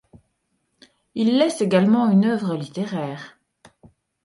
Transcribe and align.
Il 1.13 1.37
laisse 1.37 1.61
également 1.61 2.09
une 2.09 2.25
œuvre 2.25 2.55
littéraire. 2.55 3.37